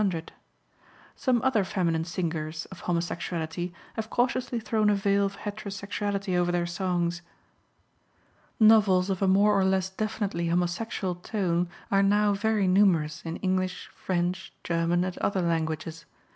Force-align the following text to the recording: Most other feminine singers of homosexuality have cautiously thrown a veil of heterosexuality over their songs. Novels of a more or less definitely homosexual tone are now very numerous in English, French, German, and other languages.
Most 0.01 0.31
other 1.27 1.63
feminine 1.63 2.05
singers 2.05 2.65
of 2.71 2.79
homosexuality 2.79 3.71
have 3.93 4.09
cautiously 4.09 4.59
thrown 4.59 4.89
a 4.89 4.95
veil 4.95 5.27
of 5.27 5.37
heterosexuality 5.37 6.35
over 6.35 6.51
their 6.51 6.65
songs. 6.65 7.21
Novels 8.59 9.11
of 9.11 9.21
a 9.21 9.27
more 9.27 9.53
or 9.53 9.63
less 9.63 9.91
definitely 9.91 10.47
homosexual 10.47 11.13
tone 11.13 11.69
are 11.91 12.01
now 12.01 12.33
very 12.33 12.65
numerous 12.67 13.21
in 13.23 13.35
English, 13.45 13.91
French, 13.93 14.51
German, 14.63 15.03
and 15.03 15.19
other 15.19 15.43
languages. 15.43 16.05